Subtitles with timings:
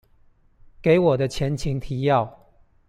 [0.81, 2.47] 給我的前情提要